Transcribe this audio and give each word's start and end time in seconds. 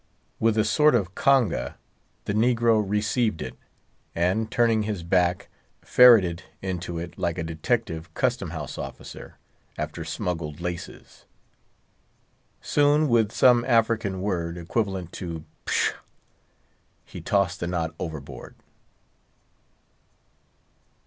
With 0.39 0.57
a 0.57 0.65
sort 0.65 0.95
of 0.95 1.13
congé, 1.13 1.75
the 2.25 2.33
negro 2.33 2.83
received 2.83 3.39
it, 3.39 3.55
and, 4.15 4.49
turning 4.49 4.81
his 4.81 5.03
back, 5.03 5.47
ferreted 5.83 6.41
into 6.59 6.97
it 6.97 7.19
like 7.19 7.37
a 7.37 7.43
detective 7.43 8.11
custom 8.15 8.49
house 8.49 8.79
officer 8.79 9.37
after 9.77 10.03
smuggled 10.03 10.59
laces. 10.59 11.25
Soon, 12.61 13.09
with 13.09 13.31
some 13.31 13.63
African 13.65 14.21
word, 14.23 14.57
equivalent 14.57 15.11
to 15.13 15.45
pshaw, 15.65 15.93
he 17.05 17.21
tossed 17.21 17.59
the 17.59 17.67
knot 17.67 17.93
overboard. 17.99 18.55